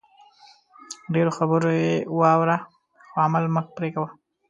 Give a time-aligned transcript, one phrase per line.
[1.13, 1.73] ډېرو خبرې
[2.19, 2.57] واوره
[3.09, 4.07] خو عمل مه پرې کوئ